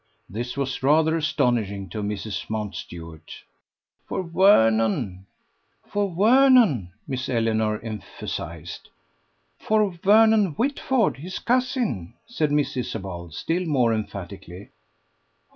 This 0.27 0.57
was 0.57 0.81
rather 0.81 1.15
astonishing 1.15 1.87
to 1.89 2.01
Mrs. 2.01 2.49
Mountstuart. 2.49 3.43
"For 4.07 4.23
Vernon," 4.23 5.27
Miss 7.07 7.29
Eleanor 7.29 7.79
emphasized. 7.83 8.89
"For 9.59 9.91
Vernon 9.91 10.55
Whitford, 10.55 11.17
his 11.17 11.37
cousin." 11.37 12.15
said 12.25 12.51
Miss 12.51 12.75
Isabel, 12.75 13.29
still 13.29 13.65
more 13.67 13.93
emphatically. 13.93 14.69